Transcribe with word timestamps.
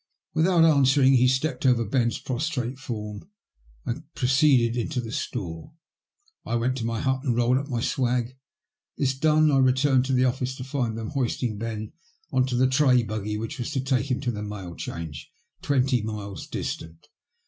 Without 0.33 0.63
answering 0.65 1.13
he 1.13 1.27
stepped 1.27 1.63
over 1.63 1.85
Ben*s 1.85 2.17
prostrate 2.17 2.79
form 2.79 3.29
and 3.85 4.11
proceeded 4.15 4.75
into 4.75 4.99
the 4.99 5.11
store. 5.11 5.73
I 6.43 6.55
went 6.55 6.75
to 6.77 6.85
my 6.85 6.99
hut 6.99 7.23
and 7.23 7.35
rolled 7.35 7.59
up 7.59 7.67
my 7.67 7.81
swag. 7.81 8.35
This 8.97 9.13
done, 9.13 9.51
I 9.51 9.59
returned 9.59 10.05
to 10.05 10.13
the 10.13 10.25
office, 10.25 10.55
to 10.55 10.63
find 10.63 10.97
them 10.97 11.09
hoisting 11.11 11.59
Ben 11.59 11.93
into 12.33 12.55
the 12.55 12.65
tray 12.65 13.03
buggy 13.03 13.37
which 13.37 13.59
was 13.59 13.69
to 13.73 13.79
take 13.79 14.09
him 14.09 14.19
to 14.21 14.31
the 14.31 14.41
Mail 14.41 14.73
Change, 14.75 15.31
twenty 15.61 16.01
miles 16.01 16.47
distant. 16.47 17.07